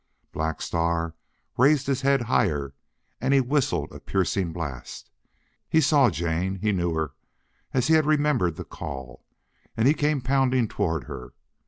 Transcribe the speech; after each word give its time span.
Black 0.31 0.63
Star 0.63 1.13
raised 1.59 1.85
his 1.85 2.01
head 2.01 2.21
higher 2.23 2.73
and 3.19 3.35
he 3.35 3.39
whistled 3.39 3.91
a 3.91 3.99
piercing 3.99 4.51
blast. 4.51 5.11
He 5.69 5.79
saw 5.79 6.09
Jane; 6.09 6.55
he 6.55 6.71
knew 6.71 6.93
her 6.95 7.11
as 7.71 7.85
he 7.85 7.93
had 7.93 8.07
remembered 8.07 8.55
the 8.55 8.65
call; 8.65 9.23
and 9.77 9.87
he 9.87 9.93
came 9.93 10.19
pounding 10.19 10.67
toward 10.67 11.03
her. 11.03 11.33